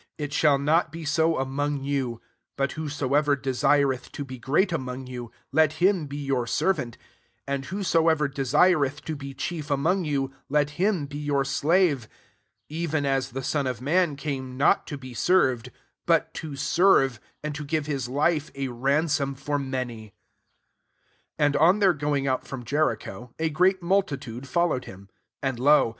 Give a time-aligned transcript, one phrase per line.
[0.17, 2.21] 26 It shall not be so among you;
[2.57, 6.95] but whosoever desireth to be great among you, let him be your servant;
[7.45, 12.07] 27 and whoso ever desireth to be chief among you, let him be your slave:
[12.69, 15.69] 28 even as the Son of man came not to be served,
[16.07, 20.15] but to serve; and to give his life a ransom for many."
[21.37, 25.09] 29 And on their going out from Jericho, a great multitude followed him.
[25.43, 25.89] 30 And, lo